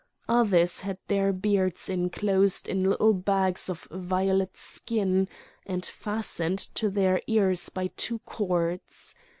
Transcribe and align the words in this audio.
Others 0.29 0.79
had 0.81 0.97
their 1.09 1.31
beards 1.31 1.87
inclosed 1.87 2.67
in 2.67 2.89
little 2.89 3.13
bags 3.13 3.69
of 3.69 3.81
violet 3.91 4.57
skin, 4.57 5.27
and 5.63 5.85
fastened 5.85 6.57
to 6.57 6.89
their 6.89 7.21
ears 7.27 7.69
by 7.69 7.91
two 7.95 8.17
cords. 8.25 9.13